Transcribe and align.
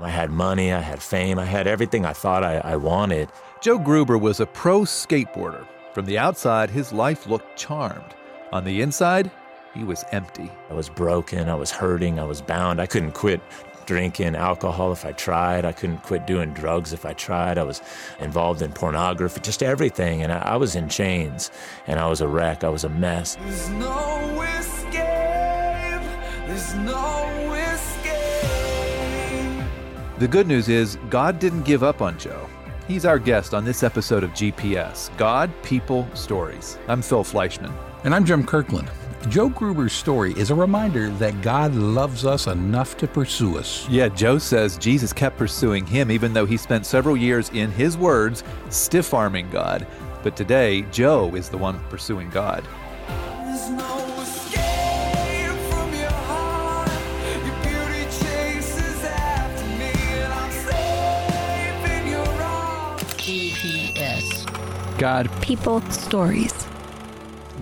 I 0.00 0.10
had 0.10 0.30
money, 0.30 0.72
I 0.72 0.80
had 0.80 1.00
fame, 1.00 1.38
I 1.38 1.44
had 1.44 1.66
everything 1.68 2.04
I 2.04 2.12
thought 2.12 2.42
I, 2.42 2.58
I 2.58 2.76
wanted. 2.76 3.30
Joe 3.60 3.78
Gruber 3.78 4.18
was 4.18 4.40
a 4.40 4.46
pro 4.46 4.80
skateboarder. 4.80 5.66
From 5.92 6.06
the 6.06 6.18
outside, 6.18 6.70
his 6.70 6.92
life 6.92 7.28
looked 7.28 7.56
charmed. 7.56 8.14
On 8.52 8.64
the 8.64 8.80
inside, 8.80 9.30
he 9.72 9.84
was 9.84 10.04
empty. 10.10 10.50
I 10.68 10.74
was 10.74 10.88
broken, 10.88 11.48
I 11.48 11.54
was 11.54 11.70
hurting, 11.70 12.18
I 12.18 12.24
was 12.24 12.42
bound. 12.42 12.80
I 12.80 12.86
couldn't 12.86 13.12
quit 13.12 13.40
drinking 13.86 14.34
alcohol 14.34 14.92
if 14.92 15.04
I 15.04 15.12
tried. 15.12 15.64
I 15.64 15.72
couldn't 15.72 16.02
quit 16.02 16.26
doing 16.26 16.52
drugs 16.54 16.92
if 16.92 17.06
I 17.06 17.12
tried. 17.12 17.56
I 17.56 17.62
was 17.62 17.80
involved 18.18 18.62
in 18.62 18.72
pornography, 18.72 19.40
just 19.40 19.62
everything. 19.62 20.22
And 20.22 20.32
I, 20.32 20.38
I 20.38 20.56
was 20.56 20.74
in 20.74 20.88
chains 20.88 21.50
and 21.86 22.00
I 22.00 22.08
was 22.08 22.20
a 22.20 22.26
wreck. 22.28 22.64
I 22.64 22.68
was 22.68 22.82
a 22.82 22.88
mess. 22.88 23.36
There's 23.36 23.70
no 23.70 24.42
escape. 24.42 26.02
There's 26.46 26.74
no 26.74 27.28
escape. 27.28 27.43
The 30.16 30.28
good 30.28 30.46
news 30.46 30.68
is, 30.68 30.96
God 31.10 31.40
didn't 31.40 31.64
give 31.64 31.82
up 31.82 32.00
on 32.00 32.16
Joe. 32.20 32.48
He's 32.86 33.04
our 33.04 33.18
guest 33.18 33.52
on 33.52 33.64
this 33.64 33.82
episode 33.82 34.22
of 34.22 34.30
GPS 34.30 35.14
God, 35.16 35.50
People, 35.64 36.08
Stories. 36.14 36.78
I'm 36.86 37.02
Phil 37.02 37.24
Fleischman. 37.24 37.72
And 38.04 38.14
I'm 38.14 38.24
Jim 38.24 38.46
Kirkland. 38.46 38.88
Joe 39.28 39.48
Gruber's 39.48 39.92
story 39.92 40.32
is 40.34 40.50
a 40.52 40.54
reminder 40.54 41.10
that 41.10 41.42
God 41.42 41.74
loves 41.74 42.24
us 42.24 42.46
enough 42.46 42.96
to 42.98 43.08
pursue 43.08 43.58
us. 43.58 43.88
Yeah, 43.88 44.06
Joe 44.08 44.38
says 44.38 44.78
Jesus 44.78 45.12
kept 45.12 45.36
pursuing 45.36 45.84
him 45.84 46.12
even 46.12 46.32
though 46.32 46.46
he 46.46 46.58
spent 46.58 46.86
several 46.86 47.16
years, 47.16 47.50
in 47.50 47.72
his 47.72 47.98
words, 47.98 48.44
stiff 48.70 49.14
arming 49.14 49.50
God. 49.50 49.84
But 50.22 50.36
today, 50.36 50.82
Joe 50.92 51.34
is 51.34 51.48
the 51.48 51.58
one 51.58 51.80
pursuing 51.88 52.30
God. 52.30 52.64
God, 65.04 65.28
People, 65.42 65.82
stories. 65.90 66.66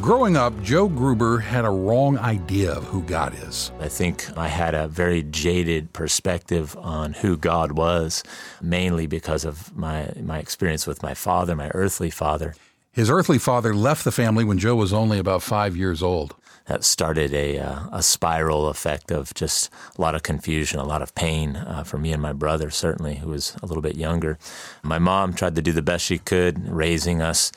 growing 0.00 0.36
up, 0.36 0.52
Joe 0.62 0.86
Gruber 0.86 1.38
had 1.38 1.64
a 1.64 1.70
wrong 1.70 2.16
idea 2.16 2.70
of 2.70 2.84
who 2.84 3.02
God 3.02 3.34
is. 3.34 3.72
I 3.80 3.88
think 3.88 4.28
I 4.38 4.46
had 4.46 4.76
a 4.76 4.86
very 4.86 5.24
jaded 5.24 5.92
perspective 5.92 6.76
on 6.76 7.14
who 7.14 7.36
God 7.36 7.72
was, 7.72 8.22
mainly 8.60 9.08
because 9.08 9.44
of 9.44 9.76
my, 9.76 10.12
my 10.22 10.38
experience 10.38 10.86
with 10.86 11.02
my 11.02 11.14
father, 11.14 11.56
my 11.56 11.72
earthly 11.74 12.10
father. 12.10 12.54
His 12.92 13.08
earthly 13.08 13.38
father 13.38 13.74
left 13.74 14.04
the 14.04 14.12
family 14.12 14.44
when 14.44 14.58
Joe 14.58 14.76
was 14.76 14.92
only 14.92 15.18
about 15.18 15.42
five 15.42 15.74
years 15.74 16.02
old. 16.02 16.36
That 16.66 16.84
started 16.84 17.32
a, 17.32 17.58
uh, 17.58 17.88
a 17.90 18.02
spiral 18.02 18.68
effect 18.68 19.10
of 19.10 19.32
just 19.34 19.70
a 19.98 20.00
lot 20.00 20.14
of 20.14 20.22
confusion, 20.22 20.78
a 20.78 20.84
lot 20.84 21.02
of 21.02 21.14
pain 21.14 21.56
uh, 21.56 21.84
for 21.84 21.98
me 21.98 22.12
and 22.12 22.22
my 22.22 22.34
brother, 22.34 22.70
certainly, 22.70 23.16
who 23.16 23.30
was 23.30 23.56
a 23.62 23.66
little 23.66 23.82
bit 23.82 23.96
younger. 23.96 24.38
My 24.82 24.98
mom 24.98 25.32
tried 25.32 25.56
to 25.56 25.62
do 25.62 25.72
the 25.72 25.82
best 25.82 26.04
she 26.04 26.18
could, 26.18 26.68
raising 26.68 27.20
us 27.20 27.50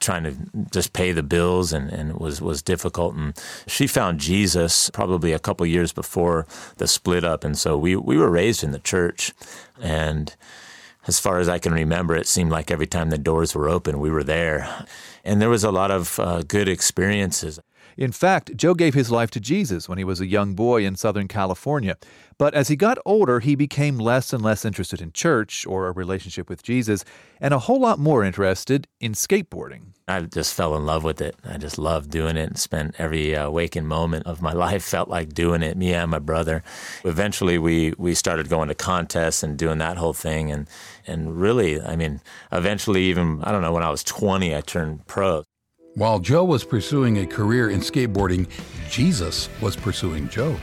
trying 0.00 0.24
to 0.24 0.34
just 0.72 0.94
pay 0.94 1.12
the 1.12 1.22
bills 1.22 1.74
and, 1.74 1.90
and 1.90 2.10
it 2.10 2.18
was, 2.18 2.40
was 2.40 2.62
difficult. 2.62 3.14
And 3.14 3.34
she 3.66 3.86
found 3.86 4.18
Jesus 4.18 4.88
probably 4.90 5.32
a 5.32 5.38
couple 5.38 5.66
years 5.66 5.92
before 5.92 6.46
the 6.78 6.88
split 6.88 7.22
up. 7.22 7.44
And 7.44 7.56
so 7.56 7.76
we, 7.76 7.94
we 7.96 8.16
were 8.16 8.30
raised 8.30 8.64
in 8.64 8.70
the 8.72 8.78
church. 8.78 9.32
And 9.78 10.34
as 11.10 11.18
far 11.18 11.40
as 11.40 11.48
I 11.48 11.58
can 11.58 11.74
remember, 11.74 12.14
it 12.14 12.28
seemed 12.28 12.52
like 12.52 12.70
every 12.70 12.86
time 12.86 13.10
the 13.10 13.18
doors 13.18 13.52
were 13.52 13.68
open, 13.68 13.98
we 13.98 14.10
were 14.10 14.22
there. 14.22 14.86
And 15.24 15.42
there 15.42 15.50
was 15.50 15.64
a 15.64 15.72
lot 15.72 15.90
of 15.90 16.20
uh, 16.20 16.42
good 16.42 16.68
experiences. 16.68 17.58
In 18.00 18.12
fact, 18.12 18.56
Joe 18.56 18.72
gave 18.72 18.94
his 18.94 19.10
life 19.10 19.30
to 19.32 19.40
Jesus 19.40 19.86
when 19.86 19.98
he 19.98 20.04
was 20.04 20.22
a 20.22 20.26
young 20.26 20.54
boy 20.54 20.86
in 20.86 20.96
Southern 20.96 21.28
California. 21.28 21.98
But 22.38 22.54
as 22.54 22.68
he 22.68 22.74
got 22.74 22.96
older, 23.04 23.40
he 23.40 23.54
became 23.54 23.98
less 23.98 24.32
and 24.32 24.42
less 24.42 24.64
interested 24.64 25.02
in 25.02 25.12
church 25.12 25.66
or 25.66 25.86
a 25.86 25.92
relationship 25.92 26.48
with 26.48 26.62
Jesus, 26.62 27.04
and 27.42 27.52
a 27.52 27.58
whole 27.58 27.78
lot 27.78 27.98
more 27.98 28.24
interested 28.24 28.88
in 29.00 29.12
skateboarding. 29.12 29.92
I 30.08 30.22
just 30.22 30.54
fell 30.54 30.74
in 30.76 30.86
love 30.86 31.04
with 31.04 31.20
it. 31.20 31.36
I 31.44 31.58
just 31.58 31.76
loved 31.76 32.10
doing 32.10 32.38
it 32.38 32.48
and 32.48 32.58
spent 32.58 32.94
every 32.96 33.36
uh, 33.36 33.50
waking 33.50 33.84
moment 33.84 34.26
of 34.26 34.40
my 34.40 34.52
life 34.66 34.82
felt 34.82 35.10
like 35.10 35.34
doing 35.34 35.62
it, 35.62 35.76
me 35.76 35.92
and 35.92 36.10
my 36.10 36.20
brother. 36.20 36.62
Eventually, 37.04 37.58
we, 37.58 37.92
we 37.98 38.14
started 38.14 38.48
going 38.48 38.68
to 38.68 38.74
contests 38.74 39.42
and 39.42 39.58
doing 39.58 39.76
that 39.76 39.98
whole 39.98 40.14
thing. 40.14 40.50
And, 40.50 40.66
and 41.06 41.38
really, 41.38 41.78
I 41.78 41.96
mean, 41.96 42.22
eventually, 42.50 43.02
even, 43.04 43.44
I 43.44 43.52
don't 43.52 43.60
know, 43.60 43.74
when 43.74 43.82
I 43.82 43.90
was 43.90 44.02
20, 44.02 44.56
I 44.56 44.62
turned 44.62 45.06
pro. 45.06 45.44
While 45.96 46.20
Joe 46.20 46.44
was 46.44 46.62
pursuing 46.62 47.18
a 47.18 47.26
career 47.26 47.70
in 47.70 47.80
skateboarding, 47.80 48.46
Jesus 48.88 49.48
was 49.60 49.74
pursuing 49.74 50.28
Joe. 50.28 50.56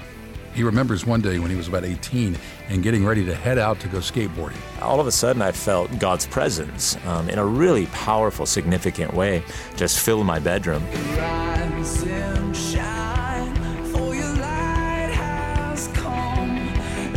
He 0.53 0.63
remembers 0.63 1.05
one 1.05 1.19
day 1.19 1.37
when 1.37 1.51
he 1.51 1.57
was 1.57 1.67
about 1.67 1.83
18 1.83 2.37
and 2.69 2.81
getting 2.81 3.05
ready 3.05 3.25
to 3.25 3.35
head 3.35 3.57
out 3.57 3.77
to 3.81 3.89
go 3.89 3.97
skateboarding. 3.97 4.55
All 4.81 5.01
of 5.01 5.05
a 5.05 5.11
sudden, 5.11 5.41
I 5.41 5.51
felt 5.51 5.99
God's 5.99 6.25
presence 6.25 6.95
um, 7.05 7.29
in 7.29 7.39
a 7.39 7.45
really 7.45 7.87
powerful, 7.87 8.45
significant 8.45 9.13
way 9.13 9.43
just 9.75 9.99
fill 9.99 10.23
my 10.23 10.39
bedroom. 10.39 10.81
Rise 11.17 12.03
and 12.03 12.55
shine, 12.55 13.83
for 13.91 14.15
your 14.15 14.33
light 14.35 15.11
has 15.13 15.89
come, 15.89 16.57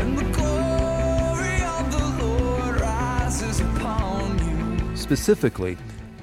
and 0.00 0.19
the 0.19 0.25
glory 0.32 1.62
of 1.62 1.92
the 1.92 2.25
Lord 2.25 2.81
rises 2.81 3.60
upon 3.60 4.37
you. 4.91 4.97
Specifically, 4.97 5.78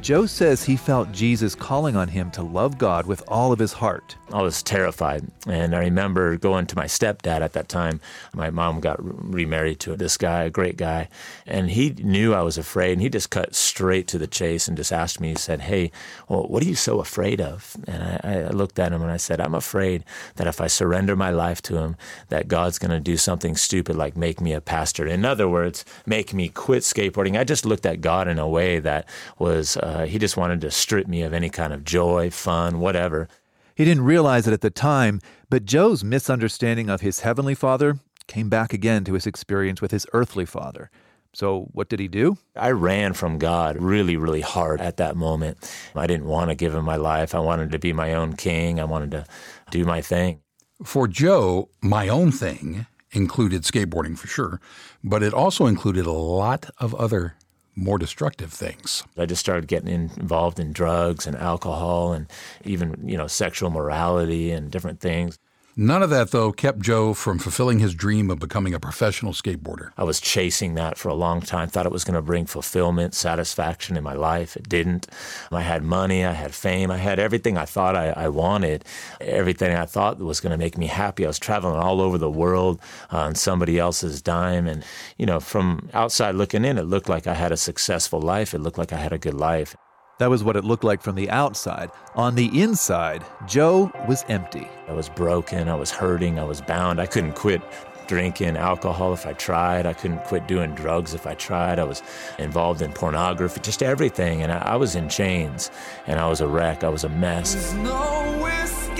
Joe 0.07 0.25
says 0.25 0.63
he 0.63 0.78
felt 0.78 1.12
Jesus 1.12 1.53
calling 1.53 1.97
on 1.97 2.07
him 2.07 2.31
to 2.31 2.41
love 2.41 2.78
God 2.78 3.07
with 3.07 3.22
all 3.28 3.51
of 3.51 3.59
his 3.59 3.73
heart. 3.73 4.16
I 4.31 4.41
was 4.41 4.63
terrified. 4.63 5.28
And 5.45 5.75
I 5.75 5.79
remember 5.79 6.38
going 6.38 6.66
to 6.68 6.78
my 6.78 6.85
stepdad 6.85 7.41
at 7.41 7.51
that 7.51 7.68
time. 7.68 8.00
My 8.34 8.50
mom 8.50 8.79
got 8.79 9.03
remarried 9.03 9.81
to 9.81 9.97
this 9.97 10.16
guy, 10.16 10.44
a 10.44 10.50
great 10.50 10.78
guy. 10.78 11.09
And 11.45 11.69
he 11.69 11.90
knew 11.90 12.34
I 12.34 12.41
was 12.41 12.57
afraid. 12.57 12.94
And 12.94 13.01
he 13.01 13.09
just 13.09 13.31
cut 13.31 13.53
straight 13.53 14.07
to 14.07 14.18
the 14.18 14.28
chase 14.28 14.69
and 14.69 14.78
just 14.78 14.94
asked 14.94 15.19
me, 15.19 15.29
he 15.31 15.35
said, 15.35 15.59
Hey, 15.59 15.91
well, 16.29 16.47
what 16.47 16.63
are 16.63 16.68
you 16.68 16.75
so 16.75 17.01
afraid 17.01 17.41
of? 17.41 17.75
And 17.85 18.01
I, 18.01 18.47
I 18.47 18.50
looked 18.51 18.79
at 18.79 18.94
him 18.94 19.01
and 19.01 19.12
I 19.12 19.18
said, 19.18 19.41
I'm 19.41 19.56
afraid 19.56 20.06
that 20.38 20.47
if 20.47 20.62
I 20.62 20.68
surrender 20.68 21.18
my 21.18 21.31
life 21.31 21.62
to 21.63 21.79
him, 21.79 21.97
that 22.29 22.47
God's 22.47 22.79
going 22.79 22.91
to 22.91 23.01
do 23.01 23.18
something 23.18 23.57
stupid 23.57 23.97
like 23.97 24.16
make 24.16 24.39
me 24.39 24.53
a 24.53 24.62
pastor. 24.62 25.06
In 25.06 25.25
other 25.25 25.50
words, 25.50 25.84
make 26.06 26.34
me 26.34 26.47
quit 26.47 26.84
skateboarding. 26.84 27.38
I 27.38 27.44
just 27.44 27.66
looked 27.66 27.85
at 27.85 28.00
God 28.00 28.29
in 28.29 28.39
a 28.39 28.47
way 28.47 28.79
that 28.79 29.06
was, 29.38 29.75
uh, 29.75 29.97
Uh, 29.97 30.06
he 30.06 30.19
just 30.19 30.38
wanted 30.38 30.62
to 30.62 30.69
strip 30.69 31.08
me 31.08 31.24
of 31.24 31.34
any 31.34 31.50
kind 31.50 31.74
of 31.74 31.84
joy, 31.84 32.30
fun, 32.30 32.80
whatever. 32.80 33.28
He 33.74 33.84
didn't 33.84 34.03
realize 34.03 34.46
it 34.46 34.53
at 34.53 34.62
the 34.62 34.69
time, 34.69 35.22
but 35.50 35.66
Joe's 35.66 36.03
misunderstanding 36.03 36.88
of 36.88 37.02
his 37.02 37.22
heavenly 37.22 37.56
father 37.56 37.97
came 38.28 38.47
back 38.47 38.74
again 38.74 39.03
to 39.06 39.13
his 39.13 39.25
experience 39.25 39.81
with 39.81 39.90
his 39.90 40.06
earthly 40.13 40.46
father. 40.46 40.91
So, 41.34 41.69
what 41.72 41.90
did 41.90 42.00
he 42.00 42.07
do? 42.07 42.38
I 42.56 42.72
ran 42.72 43.13
from 43.13 43.40
God 43.40 43.78
really, 43.81 44.18
really 44.18 44.41
hard 44.41 44.81
at 44.81 44.97
that 44.97 45.16
moment. 45.16 45.57
I 45.96 46.06
didn't 46.06 46.28
want 46.28 46.52
to 46.52 46.56
give 46.56 46.75
him 46.75 46.86
my 46.86 46.96
life. 46.96 47.34
I 47.34 47.40
wanted 47.40 47.72
to 47.72 47.80
be 47.80 47.91
my 47.91 48.13
own 48.13 48.36
king. 48.36 48.80
I 48.80 48.86
wanted 48.86 49.09
to 49.12 49.25
do 49.72 49.84
my 49.84 50.02
thing. 50.02 50.41
For 50.84 51.07
Joe, 51.07 51.69
my 51.81 52.07
own 52.07 52.31
thing 52.31 52.86
included 53.13 53.63
skateboarding 53.63 54.16
for 54.16 54.28
sure, 54.28 54.62
but 55.03 55.24
it 55.24 55.34
also 55.34 55.66
included 55.66 56.06
a 56.06 56.12
lot 56.12 56.69
of 56.78 56.94
other 56.96 57.34
more 57.77 57.99
destructive 57.99 58.51
things. 58.51 59.03
I 59.17 59.27
just 59.27 59.39
started 59.39 59.67
getting 59.67 59.89
involved 60.17 60.59
in 60.59 60.73
drugs 60.73 61.27
and 61.27 61.35
alcohol 61.35 62.11
and 62.11 62.27
even, 62.65 63.07
you 63.07 63.15
know, 63.15 63.27
sexual 63.27 63.69
morality 63.69 64.51
and 64.51 64.71
different 64.71 64.99
things. 64.99 65.38
None 65.79 66.01
of 66.01 66.09
that, 66.09 66.31
though, 66.31 66.51
kept 66.51 66.79
Joe 66.79 67.13
from 67.13 67.38
fulfilling 67.38 67.77
his 67.77 67.93
dream 67.93 68.31
of 68.31 68.39
becoming 68.39 68.73
a 68.73 68.79
professional 68.79 69.31
skateboarder. 69.31 69.91
I 69.95 70.05
was 70.05 70.19
chasing 70.19 70.73
that 70.73 70.97
for 70.97 71.09
a 71.09 71.13
long 71.13 71.39
time, 71.39 71.69
thought 71.69 71.85
it 71.85 71.91
was 71.91 72.03
going 72.03 72.15
to 72.15 72.21
bring 72.23 72.47
fulfillment, 72.47 73.13
satisfaction 73.13 73.95
in 73.95 74.03
my 74.03 74.13
life. 74.13 74.57
It 74.57 74.67
didn't. 74.67 75.05
I 75.51 75.61
had 75.61 75.83
money, 75.83 76.25
I 76.25 76.31
had 76.31 76.55
fame, 76.55 76.89
I 76.89 76.97
had 76.97 77.19
everything 77.19 77.59
I 77.59 77.65
thought 77.65 77.95
I, 77.95 78.09
I 78.09 78.27
wanted, 78.27 78.85
everything 79.21 79.75
I 79.75 79.85
thought 79.85 80.17
was 80.17 80.39
going 80.39 80.49
to 80.49 80.57
make 80.57 80.79
me 80.79 80.88
happy. 80.88 81.25
I 81.25 81.27
was 81.27 81.38
traveling 81.38 81.77
all 81.77 82.01
over 82.01 82.17
the 82.17 82.27
world 82.27 82.81
on 83.11 83.35
somebody 83.35 83.77
else's 83.77 84.19
dime. 84.19 84.68
And, 84.68 84.83
you 85.19 85.27
know, 85.27 85.39
from 85.39 85.89
outside 85.94 86.33
looking 86.33 86.65
in, 86.65 86.80
it 86.80 86.85
looked 86.85 87.07
like 87.07 87.27
I 87.27 87.35
had 87.35 87.51
a 87.51 87.57
successful 87.57 88.19
life. 88.19 88.56
It 88.56 88.62
looked 88.62 88.80
like 88.80 88.94
I 88.94 88.97
had 88.97 89.13
a 89.13 89.19
good 89.19 89.35
life. 89.35 89.75
That 90.19 90.31
was 90.31 90.44
what 90.44 90.56
it 90.56 90.64
looked 90.64 90.84
like 90.84 91.02
from 91.02 91.16
the 91.16 91.30
outside. 91.30 91.92
On 92.16 92.34
the 92.34 92.60
inside, 92.60 93.24
Joe 93.46 93.92
was 94.08 94.25
empty. 94.30 94.68
I 94.88 94.94
was 94.94 95.10
broken, 95.10 95.69
I 95.69 95.75
was 95.75 95.92
hurting, 95.92 96.40
I 96.40 96.44
was 96.44 96.60
bound. 96.60 97.00
I 97.00 97.06
couldn't 97.06 97.34
quit 97.34 97.62
drinking 98.08 98.58
alcohol 98.58 99.14
if 99.14 99.28
I 99.28 99.34
tried. 99.34 99.86
I 99.86 99.94
couldn't 99.94 100.24
quit 100.24 100.48
doing 100.48 100.74
drugs 100.74 101.14
if 101.14 101.28
I 101.28 101.36
tried. 101.36 101.78
I 101.78 101.84
was 101.84 102.02
involved 102.40 102.81
in 102.81 102.94
pornography, 102.94 103.60
just 103.60 103.84
everything. 103.84 104.42
And 104.42 104.52
I, 104.52 104.60
I 104.60 104.75
was 104.75 104.96
in 104.96 105.08
chains 105.08 105.69
and 106.08 106.19
I 106.19 106.28
was 106.28 106.42
a 106.42 106.48
wreck. 106.48 106.84
I 106.84 106.90
was 106.90 107.04
a 107.04 107.10
mess. 107.10 107.54
There's 107.54 107.74
no 107.75 108.46
escape. 108.64 108.98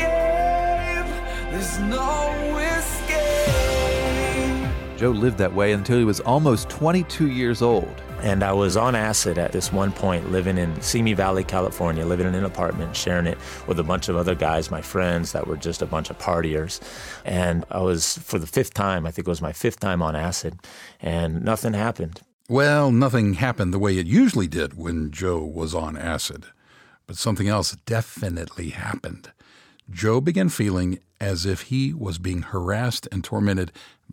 There's 1.52 1.80
no 1.80 2.34
escape. 2.58 2.67
Joe 4.98 5.12
lived 5.12 5.38
that 5.38 5.54
way 5.54 5.74
until 5.74 6.00
he 6.00 6.04
was 6.04 6.20
almost 6.22 6.70
22 6.70 7.30
years 7.30 7.62
old. 7.62 8.02
And 8.22 8.44
I 8.44 8.52
was 8.52 8.76
on 8.76 8.96
acid 8.96 9.38
at 9.38 9.52
this 9.52 9.72
one 9.72 9.92
point, 9.92 10.32
living 10.32 10.58
in 10.58 10.82
Simi 10.82 11.14
Valley, 11.14 11.44
California, 11.44 12.04
living 12.04 12.26
in 12.26 12.34
an 12.34 12.46
apartment, 12.46 12.96
sharing 12.96 13.28
it 13.28 13.38
with 13.68 13.80
a 13.80 13.84
bunch 13.84 14.10
of 14.10 14.16
other 14.16 14.34
guys, 14.34 14.72
my 14.72 14.82
friends 14.82 15.34
that 15.34 15.46
were 15.46 15.56
just 15.56 15.84
a 15.84 15.86
bunch 15.86 16.10
of 16.10 16.18
partiers. 16.18 16.82
And 17.26 17.64
I 17.70 17.78
was, 17.78 18.18
for 18.18 18.40
the 18.40 18.48
fifth 18.48 18.74
time, 18.74 19.06
I 19.06 19.12
think 19.12 19.28
it 19.28 19.30
was 19.30 19.42
my 19.42 19.54
fifth 19.54 19.80
time 19.80 20.02
on 20.02 20.16
acid, 20.16 20.58
and 21.00 21.44
nothing 21.44 21.74
happened. 21.74 22.22
Well, 22.50 22.92
nothing 22.92 23.36
happened 23.36 23.76
the 23.76 23.80
way 23.80 24.00
it 24.00 24.08
usually 24.08 24.48
did 24.48 24.76
when 24.80 25.12
Joe 25.12 25.44
was 25.44 25.76
on 25.76 25.96
acid, 25.96 26.46
but 27.06 27.18
something 27.18 27.48
else 27.48 27.78
definitely 27.86 28.70
happened. 28.70 29.32
Joe 29.90 30.22
began 30.22 30.50
feeling 30.50 31.00
as 31.20 31.46
if 31.46 31.64
he 31.64 31.94
was 31.94 32.18
being 32.18 32.44
harassed 32.44 33.08
and 33.12 33.24
tormented 33.24 33.72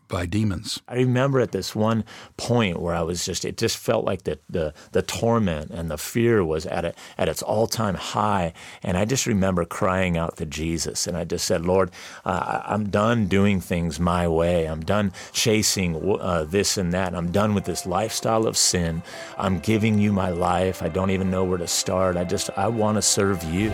by 0.09 0.26
demons. 0.26 0.81
I 0.87 0.97
remember 0.97 1.41
at 1.41 1.53
this 1.53 1.75
one 1.75 2.05
point 2.37 2.79
where 2.81 2.94
I 2.94 3.03
was 3.03 3.25
just, 3.25 3.44
it 3.44 3.56
just 3.56 3.76
felt 3.76 4.05
like 4.05 4.25
the, 4.25 4.38
the, 4.49 4.75
the 4.93 5.03
torment 5.03 5.71
and 5.71 5.91
the 5.91 5.99
fear 5.99 6.44
was 6.44 6.67
at, 6.67 6.85
a, 6.85 6.94
at 7.17 7.29
its 7.29 7.43
all 7.43 7.67
time 7.67 7.94
high. 7.94 8.53
And 8.82 8.97
I 8.97 9.06
just 9.06 9.26
remember 9.26 9.65
crying 9.65 10.17
out 10.17 10.37
to 10.37 10.47
Jesus. 10.47 11.06
And 11.06 11.17
I 11.17 11.25
just 11.25 11.47
said, 11.47 11.65
Lord, 11.65 11.91
uh, 12.25 12.62
I'm 12.65 12.91
done 12.91 13.27
doing 13.27 13.61
things 13.61 13.99
my 13.99 14.29
way. 14.29 14.67
I'm 14.67 14.85
done 14.85 15.12
chasing 15.32 16.19
uh, 16.20 16.44
this 16.44 16.77
and 16.77 16.93
that. 16.93 17.15
I'm 17.15 17.32
done 17.32 17.55
with 17.55 17.65
this 17.65 17.87
lifestyle 17.87 18.47
of 18.47 18.56
sin. 18.56 19.03
I'm 19.38 19.59
giving 19.59 19.99
you 19.99 20.12
my 20.12 20.31
life. 20.31 20.82
I 20.82 20.88
don't 20.88 21.11
even 21.11 21.31
know 21.31 21.44
where 21.44 21.59
to 21.59 21.69
start. 21.69 22.17
I 22.17 22.25
just, 22.25 22.50
I 22.56 22.69
want 22.69 22.97
to 22.97 23.03
serve 23.03 23.43
you. 23.44 23.73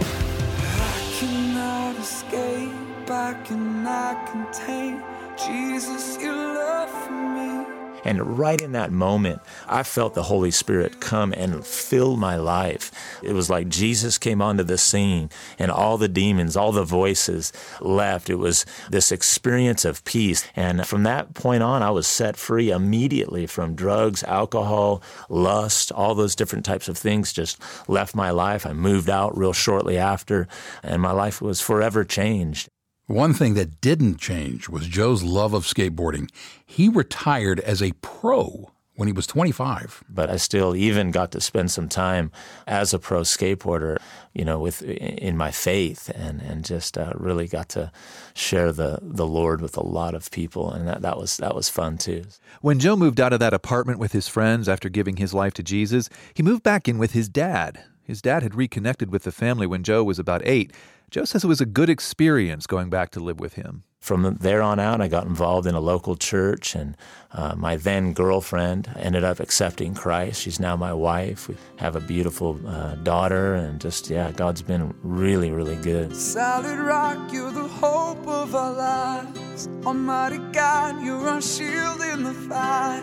Cannot 3.80 4.26
contain 4.26 5.02
Jesus, 5.38 6.20
your 6.20 6.34
love 6.34 6.90
for 6.90 7.12
me. 7.12 7.64
And 8.04 8.38
right 8.38 8.60
in 8.60 8.72
that 8.72 8.92
moment, 8.92 9.40
I 9.66 9.84
felt 9.84 10.12
the 10.12 10.24
Holy 10.24 10.50
Spirit 10.50 11.00
come 11.00 11.32
and 11.32 11.66
fill 11.66 12.18
my 12.18 12.36
life. 12.36 12.90
It 13.22 13.32
was 13.32 13.48
like 13.48 13.70
Jesus 13.70 14.18
came 14.18 14.42
onto 14.42 14.64
the 14.64 14.76
scene 14.76 15.30
and 15.58 15.70
all 15.70 15.96
the 15.96 16.08
demons, 16.08 16.58
all 16.58 16.72
the 16.72 16.84
voices 16.84 17.54
left. 17.80 18.28
It 18.28 18.34
was 18.34 18.66
this 18.90 19.10
experience 19.10 19.86
of 19.86 20.04
peace. 20.04 20.46
And 20.54 20.86
from 20.86 21.04
that 21.04 21.32
point 21.32 21.62
on, 21.62 21.82
I 21.82 21.90
was 21.90 22.06
set 22.06 22.36
free 22.36 22.70
immediately 22.70 23.46
from 23.46 23.74
drugs, 23.74 24.22
alcohol, 24.24 25.02
lust, 25.30 25.90
all 25.90 26.14
those 26.14 26.36
different 26.36 26.66
types 26.66 26.88
of 26.88 26.98
things 26.98 27.32
just 27.32 27.58
left 27.88 28.14
my 28.14 28.30
life. 28.30 28.66
I 28.66 28.74
moved 28.74 29.08
out 29.08 29.36
real 29.38 29.54
shortly 29.54 29.96
after, 29.96 30.48
and 30.82 31.00
my 31.00 31.12
life 31.12 31.40
was 31.40 31.62
forever 31.62 32.04
changed. 32.04 32.68
One 33.10 33.34
thing 33.34 33.54
that 33.54 33.80
didn't 33.80 34.18
change 34.18 34.68
was 34.68 34.86
Joe's 34.86 35.24
love 35.24 35.52
of 35.52 35.64
skateboarding. 35.64 36.30
He 36.64 36.88
retired 36.88 37.58
as 37.58 37.82
a 37.82 37.90
pro 38.02 38.70
when 38.94 39.08
he 39.08 39.12
was 39.12 39.26
25. 39.26 40.04
but 40.08 40.30
I 40.30 40.36
still 40.36 40.76
even 40.76 41.10
got 41.10 41.32
to 41.32 41.40
spend 41.40 41.72
some 41.72 41.88
time 41.88 42.30
as 42.68 42.94
a 42.94 43.00
pro 43.00 43.22
skateboarder, 43.22 43.96
you 44.32 44.44
know, 44.44 44.60
with 44.60 44.82
in 44.82 45.36
my 45.36 45.50
faith, 45.50 46.08
and 46.14 46.40
and 46.40 46.64
just 46.64 46.96
uh, 46.96 47.12
really 47.16 47.48
got 47.48 47.68
to 47.70 47.90
share 48.32 48.70
the 48.70 49.00
the 49.02 49.26
Lord 49.26 49.60
with 49.60 49.76
a 49.76 49.84
lot 49.84 50.14
of 50.14 50.30
people, 50.30 50.70
and 50.70 50.86
that, 50.86 51.02
that 51.02 51.18
was 51.18 51.36
that 51.38 51.56
was 51.56 51.68
fun 51.68 51.98
too. 51.98 52.22
When 52.60 52.78
Joe 52.78 52.94
moved 52.94 53.20
out 53.20 53.32
of 53.32 53.40
that 53.40 53.52
apartment 53.52 53.98
with 53.98 54.12
his 54.12 54.28
friends 54.28 54.68
after 54.68 54.88
giving 54.88 55.16
his 55.16 55.34
life 55.34 55.54
to 55.54 55.64
Jesus, 55.64 56.08
he 56.32 56.44
moved 56.44 56.62
back 56.62 56.86
in 56.86 56.96
with 56.96 57.10
his 57.10 57.28
dad. 57.28 57.82
His 58.04 58.22
dad 58.22 58.44
had 58.44 58.54
reconnected 58.54 59.10
with 59.10 59.24
the 59.24 59.32
family 59.32 59.66
when 59.66 59.82
Joe 59.82 60.04
was 60.04 60.20
about 60.20 60.42
eight. 60.44 60.72
Joe 61.10 61.24
says 61.24 61.42
it 61.42 61.48
was 61.48 61.60
a 61.60 61.66
good 61.66 61.90
experience 61.90 62.68
going 62.68 62.88
back 62.88 63.10
to 63.10 63.20
live 63.20 63.40
with 63.40 63.54
him. 63.54 63.82
From 64.00 64.38
there 64.40 64.62
on 64.62 64.78
out, 64.78 65.00
I 65.00 65.08
got 65.08 65.26
involved 65.26 65.66
in 65.66 65.74
a 65.74 65.80
local 65.80 66.16
church, 66.16 66.74
and 66.74 66.96
uh, 67.32 67.54
my 67.56 67.76
then 67.76 68.12
girlfriend 68.12 68.88
ended 68.96 69.24
up 69.24 69.40
accepting 69.40 69.92
Christ. 69.92 70.40
She's 70.40 70.58
now 70.60 70.76
my 70.76 70.92
wife. 70.92 71.48
We 71.48 71.56
have 71.76 71.96
a 71.96 72.00
beautiful 72.00 72.58
uh, 72.66 72.94
daughter, 72.94 73.54
and 73.54 73.80
just 73.80 74.08
yeah, 74.08 74.30
God's 74.30 74.62
been 74.62 74.94
really, 75.02 75.50
really 75.50 75.76
good. 75.76 76.16
Solid 76.16 76.78
rock, 76.78 77.32
you're 77.32 77.50
the 77.50 77.68
hope 77.68 78.26
of 78.26 78.54
our 78.54 78.72
lives. 78.72 79.68
Almighty 79.84 80.38
God, 80.52 81.02
you're 81.04 81.28
our 81.28 81.42
shield 81.42 82.00
in 82.00 82.22
the 82.22 82.32
fight. 82.32 83.02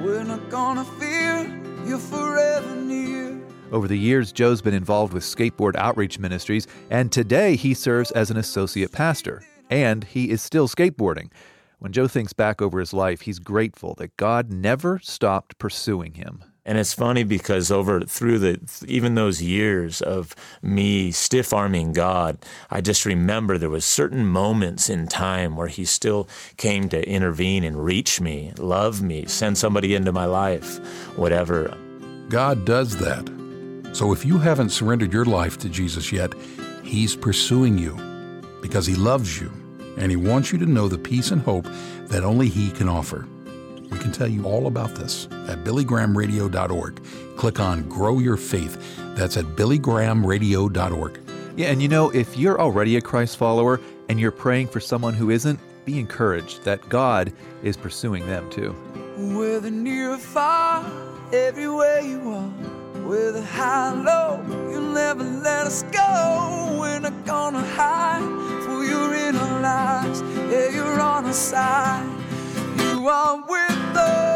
We're 0.00 0.24
not 0.24 0.48
gonna 0.48 0.84
fear, 0.84 1.60
you're 1.84 1.98
forever 1.98 2.74
near. 2.76 3.11
Over 3.72 3.88
the 3.88 3.98
years, 3.98 4.32
Joe's 4.32 4.60
been 4.60 4.74
involved 4.74 5.14
with 5.14 5.22
skateboard 5.22 5.76
outreach 5.76 6.18
ministries, 6.18 6.66
and 6.90 7.10
today 7.10 7.56
he 7.56 7.72
serves 7.72 8.10
as 8.10 8.30
an 8.30 8.36
associate 8.36 8.92
pastor. 8.92 9.42
And 9.70 10.04
he 10.04 10.28
is 10.28 10.42
still 10.42 10.68
skateboarding. 10.68 11.30
When 11.78 11.90
Joe 11.90 12.06
thinks 12.06 12.34
back 12.34 12.60
over 12.60 12.80
his 12.80 12.92
life, 12.92 13.22
he's 13.22 13.38
grateful 13.38 13.94
that 13.94 14.18
God 14.18 14.52
never 14.52 14.98
stopped 14.98 15.58
pursuing 15.58 16.14
him. 16.14 16.44
And 16.66 16.76
it's 16.76 16.92
funny 16.92 17.24
because 17.24 17.72
over 17.72 18.02
through 18.02 18.40
the 18.40 18.84
even 18.86 19.14
those 19.14 19.40
years 19.40 20.02
of 20.02 20.36
me 20.60 21.10
stiff 21.10 21.54
arming 21.54 21.94
God, 21.94 22.38
I 22.70 22.82
just 22.82 23.06
remember 23.06 23.56
there 23.56 23.70
was 23.70 23.86
certain 23.86 24.26
moments 24.26 24.90
in 24.90 25.08
time 25.08 25.56
where 25.56 25.66
He 25.66 25.84
still 25.84 26.28
came 26.58 26.88
to 26.90 27.08
intervene 27.08 27.64
and 27.64 27.82
reach 27.84 28.20
me, 28.20 28.52
love 28.58 29.02
me, 29.02 29.24
send 29.26 29.58
somebody 29.58 29.96
into 29.96 30.12
my 30.12 30.26
life, 30.26 30.78
whatever. 31.16 31.76
God 32.28 32.64
does 32.64 32.98
that. 32.98 33.41
So 33.92 34.12
if 34.12 34.24
you 34.24 34.38
haven't 34.38 34.70
surrendered 34.70 35.12
your 35.12 35.24
life 35.24 35.58
to 35.58 35.68
Jesus 35.68 36.12
yet, 36.12 36.32
He's 36.82 37.14
pursuing 37.14 37.78
you 37.78 37.94
because 38.60 38.86
He 38.86 38.94
loves 38.94 39.40
you 39.40 39.52
and 39.98 40.10
He 40.10 40.16
wants 40.16 40.50
you 40.50 40.58
to 40.58 40.66
know 40.66 40.88
the 40.88 40.98
peace 40.98 41.30
and 41.30 41.42
hope 41.42 41.66
that 42.08 42.24
only 42.24 42.48
He 42.48 42.70
can 42.70 42.88
offer. 42.88 43.26
We 43.90 43.98
can 43.98 44.10
tell 44.12 44.28
you 44.28 44.46
all 44.46 44.66
about 44.66 44.94
this 44.94 45.26
at 45.46 45.64
billygrahamradio.org. 45.64 47.02
Click 47.36 47.60
on 47.60 47.88
Grow 47.88 48.18
Your 48.18 48.38
Faith. 48.38 48.78
That's 49.14 49.36
at 49.36 49.44
billygrahamradio.org. 49.44 51.20
Yeah, 51.56 51.66
and 51.66 51.82
you 51.82 51.88
know, 51.88 52.08
if 52.10 52.38
you're 52.38 52.58
already 52.58 52.96
a 52.96 53.02
Christ 53.02 53.36
follower 53.36 53.78
and 54.08 54.18
you're 54.18 54.30
praying 54.30 54.68
for 54.68 54.80
someone 54.80 55.12
who 55.12 55.28
isn't, 55.28 55.60
be 55.84 55.98
encouraged 55.98 56.64
that 56.64 56.88
God 56.88 57.32
is 57.62 57.76
pursuing 57.76 58.26
them 58.26 58.48
too. 58.50 58.70
Whether 59.36 59.70
near 59.70 60.12
or 60.12 60.18
far, 60.18 60.90
everywhere 61.32 62.00
you 62.00 62.30
are. 62.30 62.81
Whether 63.04 63.42
high 63.42 63.92
low, 63.92 64.40
you'll 64.70 64.92
never 64.92 65.24
let 65.24 65.66
us 65.66 65.82
go. 65.84 66.78
We're 66.80 67.00
not 67.00 67.24
gonna 67.26 67.62
hide, 67.62 68.22
for 68.64 68.84
you're 68.84 69.14
in 69.14 69.36
our 69.36 69.60
lives. 69.60 70.22
Yeah, 70.50 70.68
you're 70.70 71.00
on 71.00 71.24
our 71.24 71.32
side. 71.32 72.06
You 72.78 73.08
are 73.08 73.44
with 73.48 73.96
us. 73.96 74.32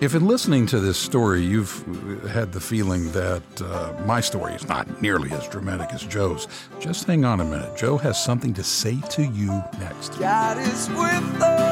If 0.00 0.14
in 0.14 0.26
listening 0.26 0.66
to 0.66 0.80
this 0.80 0.98
story 0.98 1.42
you've 1.42 1.84
had 2.26 2.52
the 2.52 2.60
feeling 2.60 3.12
that 3.12 3.42
uh, 3.62 3.92
my 4.06 4.20
story 4.20 4.54
is 4.54 4.66
not 4.66 5.02
nearly 5.02 5.30
as 5.32 5.46
dramatic 5.48 5.92
as 5.92 6.02
Joe's, 6.02 6.48
just 6.80 7.06
hang 7.06 7.24
on 7.24 7.40
a 7.40 7.44
minute. 7.44 7.76
Joe 7.76 7.96
has 7.98 8.22
something 8.22 8.54
to 8.54 8.64
say 8.64 8.98
to 9.10 9.22
you 9.22 9.62
next. 9.78 10.18
God 10.18 10.58
is 10.58 10.88
with 10.88 11.42
us. 11.42 11.69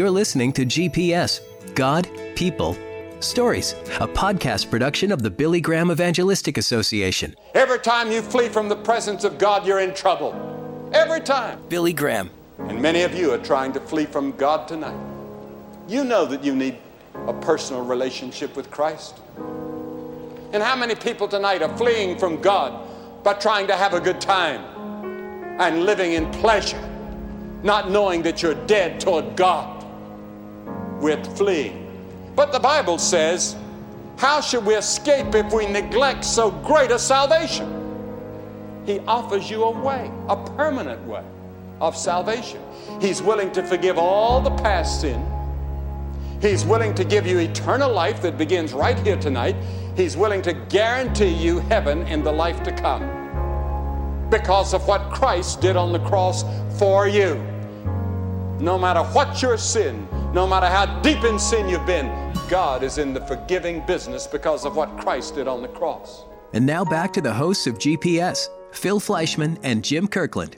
You're 0.00 0.10
listening 0.10 0.54
to 0.54 0.64
GPS 0.64 1.42
God, 1.74 2.08
People, 2.34 2.74
Stories, 3.20 3.72
a 4.00 4.08
podcast 4.08 4.70
production 4.70 5.12
of 5.12 5.22
the 5.22 5.28
Billy 5.28 5.60
Graham 5.60 5.90
Evangelistic 5.90 6.56
Association. 6.56 7.36
Every 7.52 7.78
time 7.78 8.10
you 8.10 8.22
flee 8.22 8.48
from 8.48 8.70
the 8.70 8.76
presence 8.76 9.24
of 9.24 9.36
God, 9.36 9.66
you're 9.66 9.80
in 9.80 9.92
trouble. 9.92 10.32
Every 10.94 11.20
time. 11.20 11.60
Billy 11.68 11.92
Graham. 11.92 12.30
And 12.60 12.80
many 12.80 13.02
of 13.02 13.14
you 13.14 13.30
are 13.30 13.36
trying 13.36 13.74
to 13.74 13.80
flee 13.80 14.06
from 14.06 14.32
God 14.38 14.66
tonight. 14.66 14.98
You 15.86 16.02
know 16.02 16.24
that 16.24 16.42
you 16.42 16.56
need 16.56 16.78
a 17.26 17.34
personal 17.34 17.84
relationship 17.84 18.56
with 18.56 18.70
Christ. 18.70 19.18
And 20.54 20.62
how 20.62 20.76
many 20.76 20.94
people 20.94 21.28
tonight 21.28 21.60
are 21.60 21.76
fleeing 21.76 22.16
from 22.16 22.40
God 22.40 22.88
by 23.22 23.34
trying 23.34 23.66
to 23.66 23.76
have 23.76 23.92
a 23.92 24.00
good 24.00 24.18
time 24.18 24.64
and 25.60 25.84
living 25.84 26.14
in 26.14 26.30
pleasure, 26.30 26.80
not 27.62 27.90
knowing 27.90 28.22
that 28.22 28.42
you're 28.42 28.54
dead 28.64 28.98
toward 28.98 29.36
God? 29.36 29.76
We're 31.00 31.22
fleeing. 31.24 31.86
But 32.36 32.52
the 32.52 32.60
Bible 32.60 32.98
says, 32.98 33.56
How 34.16 34.40
should 34.40 34.64
we 34.64 34.74
escape 34.74 35.34
if 35.34 35.52
we 35.52 35.66
neglect 35.66 36.24
so 36.24 36.50
great 36.50 36.90
a 36.90 36.98
salvation? 36.98 37.76
He 38.86 38.98
offers 39.00 39.50
you 39.50 39.64
a 39.64 39.70
way, 39.70 40.10
a 40.28 40.36
permanent 40.36 41.02
way 41.06 41.24
of 41.80 41.96
salvation. 41.96 42.60
He's 43.00 43.22
willing 43.22 43.50
to 43.52 43.62
forgive 43.62 43.98
all 43.98 44.40
the 44.40 44.50
past 44.50 45.00
sin. 45.00 45.24
He's 46.40 46.64
willing 46.64 46.94
to 46.94 47.04
give 47.04 47.26
you 47.26 47.38
eternal 47.38 47.92
life 47.92 48.22
that 48.22 48.38
begins 48.38 48.72
right 48.72 48.98
here 48.98 49.16
tonight. 49.16 49.56
He's 49.96 50.16
willing 50.16 50.42
to 50.42 50.54
guarantee 50.54 51.28
you 51.28 51.58
heaven 51.60 52.06
in 52.06 52.22
the 52.22 52.32
life 52.32 52.62
to 52.62 52.72
come 52.72 54.28
because 54.30 54.72
of 54.72 54.86
what 54.86 55.10
Christ 55.10 55.60
did 55.60 55.76
on 55.76 55.92
the 55.92 55.98
cross 56.00 56.44
for 56.78 57.08
you. 57.08 57.34
No 58.60 58.78
matter 58.78 59.02
what 59.02 59.42
your 59.42 59.58
sin, 59.58 60.06
No 60.32 60.46
matter 60.46 60.66
how 60.66 60.86
deep 61.00 61.24
in 61.24 61.40
sin 61.40 61.68
you've 61.68 61.86
been, 61.86 62.06
God 62.48 62.84
is 62.84 62.98
in 62.98 63.12
the 63.12 63.20
forgiving 63.22 63.84
business 63.84 64.28
because 64.28 64.64
of 64.64 64.76
what 64.76 64.96
Christ 64.98 65.34
did 65.34 65.48
on 65.48 65.60
the 65.60 65.66
cross. 65.66 66.24
And 66.52 66.64
now 66.64 66.84
back 66.84 67.12
to 67.14 67.20
the 67.20 67.34
hosts 67.34 67.66
of 67.66 67.78
GPS, 67.78 68.46
Phil 68.70 69.00
Fleischman 69.00 69.58
and 69.64 69.82
Jim 69.82 70.06
Kirkland. 70.06 70.56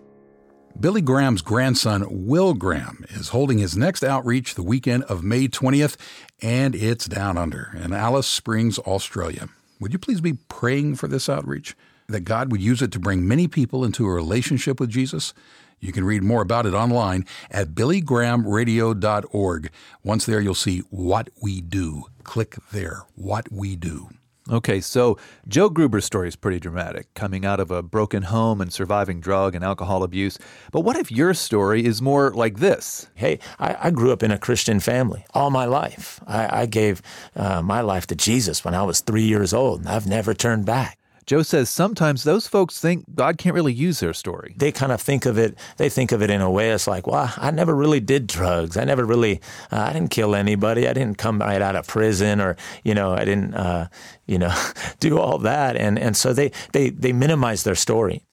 Billy 0.79 1.01
Graham's 1.01 1.41
grandson, 1.41 2.05
Will 2.27 2.53
Graham, 2.53 3.07
is 3.09 3.31
holding 3.31 3.57
his 3.57 3.75
next 3.75 4.05
outreach 4.05 4.57
the 4.57 4.63
weekend 4.63 5.05
of 5.05 5.25
May 5.25 5.49
20th, 5.49 5.97
and 6.43 6.75
it's 6.75 7.07
down 7.07 7.39
under 7.39 7.75
in 7.83 7.95
Alice 7.95 8.27
Springs, 8.27 8.79
Australia. 8.81 9.49
Would 9.81 9.95
you 9.95 9.99
please 9.99 10.21
be 10.21 10.35
praying 10.35 10.97
for 10.97 11.09
this 11.09 11.31
outreach? 11.31 11.75
That 12.09 12.21
God 12.21 12.53
would 12.53 12.61
use 12.61 12.83
it 12.83 12.93
to 12.93 12.99
bring 12.99 13.27
many 13.27 13.49
people 13.49 13.87
into 13.87 14.05
a 14.05 14.13
relationship 14.13 14.79
with 14.79 14.91
Jesus? 14.91 15.33
You 15.83 15.93
can 15.93 16.05
read 16.05 16.23
more 16.23 16.43
about 16.43 16.65
it 16.65 16.75
online 16.75 17.27
at 17.51 17.75
billygrahamradio.org. 17.75 19.71
Once 20.05 20.25
there, 20.25 20.41
you'll 20.41 20.55
see 20.55 20.79
What 20.91 21.29
We 21.43 21.61
Do. 21.61 22.05
Click 22.23 22.55
there, 22.71 23.03
What 23.17 23.51
We 23.51 23.75
Do. 23.75 24.09
Okay, 24.51 24.81
so 24.81 25.19
Joe 25.47 25.69
Gruber's 25.69 26.05
story 26.05 26.29
is 26.29 26.37
pretty 26.37 26.61
dramatic, 26.61 27.13
coming 27.15 27.45
out 27.45 27.59
of 27.61 27.71
a 27.71 27.83
broken 27.83 28.25
home 28.25 28.61
and 28.61 28.73
surviving 28.73 29.21
drug 29.21 29.55
and 29.55 29.65
alcohol 29.65 30.03
abuse. 30.05 30.39
But 30.71 30.81
what 30.81 30.97
if 30.97 31.11
your 31.13 31.35
story 31.35 31.85
is 31.85 32.01
more 32.01 32.33
like 32.33 32.59
this? 32.59 33.09
Hey, 33.15 33.39
I, 33.59 33.77
I 33.89 33.91
grew 33.91 34.13
up 34.13 34.23
in 34.23 34.31
a 34.31 34.39
Christian 34.39 34.79
family 34.81 35.25
all 35.35 35.51
my 35.51 35.65
life. 35.65 36.21
I, 36.27 36.63
I 36.63 36.67
gave 36.67 37.03
uh, 37.35 37.63
my 37.63 37.81
life 37.81 38.07
to 38.09 38.17
Jesus 38.17 38.65
when 38.65 38.75
I 38.75 38.83
was 38.83 39.01
three 39.01 39.25
years 39.25 39.53
old, 39.53 39.81
and 39.81 39.89
I've 39.89 40.07
never 40.07 40.33
turned 40.33 40.65
back. 40.65 40.99
Joe 41.27 41.43
says 41.43 41.71
sometimes 41.71 42.25
those 42.25 42.47
folks 42.47 42.81
think 42.81 43.05
God 43.15 43.39
can't 43.39 43.55
really 43.55 43.73
use 43.73 44.01
their 44.01 44.13
story. 44.13 44.55
They 44.59 44.73
kind 44.73 44.93
of 44.93 45.01
think 45.01 45.27
of 45.27 45.39
it. 45.39 45.57
They 45.77 45.89
think 45.89 46.13
of 46.13 46.23
it 46.23 46.31
in 46.31 46.41
a 46.41 46.51
way. 46.51 46.71
It's 46.71 46.87
like, 46.87 47.07
well, 47.07 47.33
I 47.37 47.51
never 47.51 47.75
really 47.75 48.01
did 48.01 48.27
drugs. 48.27 48.77
I 48.77 48.85
never 48.85 49.05
really. 49.05 49.41
Uh, 49.71 49.87
I 49.89 49.93
didn't 49.93 50.11
kill 50.11 50.35
anybody. 50.35 50.89
I 50.89 50.93
didn't 50.93 51.19
come 51.19 51.39
right 51.41 51.63
out 51.63 51.77
of 51.77 51.87
prison, 51.87 52.41
or 52.41 52.57
you 52.85 52.95
know, 52.95 53.13
I 53.13 53.25
didn't, 53.25 53.55
uh, 53.55 53.89
you 54.27 54.39
know, 54.39 54.55
do 55.01 55.19
all 55.19 55.39
that. 55.39 55.77
And 55.77 55.99
and 55.99 56.17
so 56.17 56.33
they 56.33 56.53
they 56.73 56.91
they 56.91 57.13
minimize 57.13 57.63
their 57.63 57.75
story. 57.75 58.25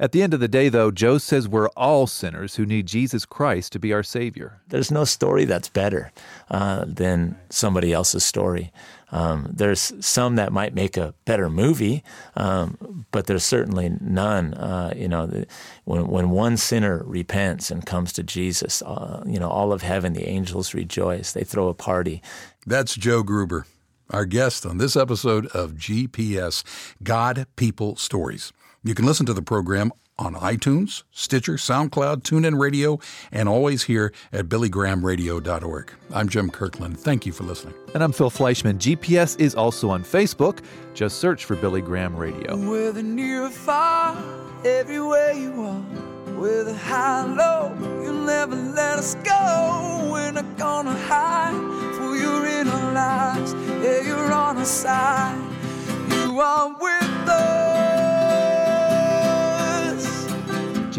At 0.00 0.12
the 0.12 0.22
end 0.22 0.32
of 0.32 0.40
the 0.40 0.48
day, 0.48 0.70
though, 0.70 0.90
Joe 0.90 1.18
says 1.18 1.46
we're 1.46 1.68
all 1.76 2.06
sinners 2.06 2.54
who 2.54 2.64
need 2.64 2.86
Jesus 2.86 3.26
Christ 3.26 3.72
to 3.72 3.78
be 3.78 3.92
our 3.92 4.02
Savior. 4.02 4.58
There's 4.68 4.90
no 4.90 5.04
story 5.04 5.44
that's 5.44 5.68
better 5.68 6.10
uh, 6.50 6.86
than 6.86 7.38
somebody 7.50 7.92
else's 7.92 8.24
story. 8.24 8.72
Um, 9.12 9.52
there's 9.52 9.92
some 10.00 10.36
that 10.36 10.54
might 10.54 10.74
make 10.74 10.96
a 10.96 11.12
better 11.26 11.50
movie, 11.50 12.02
um, 12.34 13.04
but 13.10 13.26
there's 13.26 13.44
certainly 13.44 13.94
none. 14.00 14.54
Uh, 14.54 14.94
you 14.96 15.06
know, 15.08 15.26
the, 15.26 15.46
when 15.84 16.06
when 16.06 16.30
one 16.30 16.56
sinner 16.56 17.02
repents 17.04 17.70
and 17.70 17.84
comes 17.84 18.10
to 18.14 18.22
Jesus, 18.22 18.80
uh, 18.80 19.22
you 19.26 19.38
know, 19.38 19.50
all 19.50 19.70
of 19.70 19.82
heaven, 19.82 20.14
the 20.14 20.26
angels 20.26 20.72
rejoice. 20.72 21.32
They 21.32 21.44
throw 21.44 21.68
a 21.68 21.74
party. 21.74 22.22
That's 22.66 22.94
Joe 22.94 23.22
Gruber, 23.22 23.66
our 24.08 24.24
guest 24.24 24.64
on 24.64 24.78
this 24.78 24.96
episode 24.96 25.46
of 25.48 25.72
GPS 25.72 26.64
God 27.02 27.46
People 27.56 27.96
Stories. 27.96 28.50
You 28.82 28.94
can 28.94 29.04
listen 29.04 29.26
to 29.26 29.34
the 29.34 29.42
program 29.42 29.92
on 30.18 30.34
iTunes, 30.34 31.02
Stitcher, 31.10 31.54
SoundCloud, 31.54 32.22
TuneIn 32.22 32.58
Radio, 32.58 32.98
and 33.30 33.46
always 33.46 33.82
here 33.82 34.10
at 34.32 34.46
billygrahamradio.org. 34.48 35.92
I'm 36.14 36.30
Jim 36.30 36.48
Kirkland. 36.48 36.98
Thank 36.98 37.26
you 37.26 37.32
for 37.32 37.44
listening. 37.44 37.74
And 37.92 38.02
I'm 38.02 38.12
Phil 38.12 38.30
Fleischman. 38.30 38.78
GPS 38.78 39.38
is 39.38 39.54
also 39.54 39.90
on 39.90 40.02
Facebook. 40.02 40.60
Just 40.94 41.18
search 41.18 41.44
for 41.44 41.56
Billy 41.56 41.82
Graham 41.82 42.16
Radio. 42.16 42.56
Whether 42.56 43.02
near 43.02 43.44
or 43.44 43.50
far, 43.50 44.16
everywhere 44.64 45.34
you 45.34 45.60
are, 45.60 45.82
whether 46.40 46.74
high 46.74 47.26
or 47.26 47.34
low, 47.34 48.02
you'll 48.02 48.24
never 48.24 48.56
let 48.56 48.98
us 48.98 49.14
go. 49.16 50.08
We're 50.10 50.32
not 50.32 50.56
gonna 50.56 50.96
hide, 50.96 51.52
for 51.96 52.16
you're 52.16 52.46
in 52.46 52.66
our 52.66 52.92
lives. 52.94 53.52
Yeah, 53.84 54.00
you're 54.06 54.32
on 54.32 54.56
our 54.56 54.64
side. 54.64 55.38
You 56.10 56.40
are 56.40 56.74
with 56.80 57.09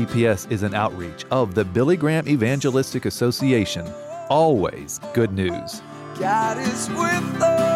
GPS 0.01 0.51
is 0.51 0.63
an 0.63 0.74
outreach 0.74 1.25
of 1.29 1.53
the 1.53 1.63
Billy 1.63 1.96
Graham 1.96 2.27
Evangelistic 2.27 3.05
Association. 3.05 3.88
Always 4.29 5.00
good 5.13 5.31
news. 5.31 5.81
God 6.20 6.58
is 6.58 6.89
with 6.89 7.41
us. 7.41 7.71